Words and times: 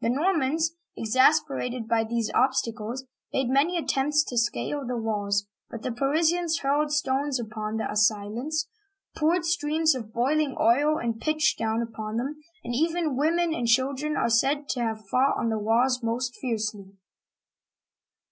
The 0.00 0.10
Normans, 0.10 0.72
exasperated 0.96 1.86
by 1.86 2.02
these 2.02 2.28
obstacles, 2.34 3.04
made 3.32 3.48
many 3.50 3.78
attempts 3.78 4.24
to 4.24 4.36
scale 4.36 4.84
the 4.84 4.96
walls, 4.96 5.46
but 5.70 5.82
the 5.82 5.92
Parisians 5.92 6.58
hurled 6.58 6.90
stones 6.90 7.38
upon 7.38 7.76
the 7.76 7.88
assailants, 7.88 8.66
poured 9.16 9.44
streams 9.44 9.94
of 9.94 10.12
boiling 10.12 10.56
oil 10.60 10.98
and 10.98 11.20
pitch 11.20 11.56
down 11.56 11.82
upon 11.82 12.16
them, 12.16 12.40
and 12.64 12.74
even 12.74 13.14
women 13.16 13.54
and 13.54 13.68
children 13.68 14.16
are 14.16 14.28
said 14.28 14.68
to 14.70 14.80
have 14.80 15.06
fought 15.08 15.36
on 15.38 15.50
the 15.50 15.58
walls 15.60 16.02
most 16.02 16.34
fiercely. 16.40 16.96